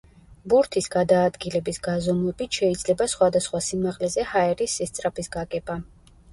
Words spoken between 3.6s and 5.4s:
სიმაღლეზე ჰაერის სისწრაფის